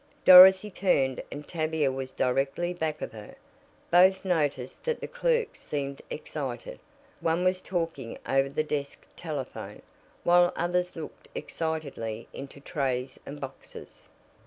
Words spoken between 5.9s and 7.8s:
excited one was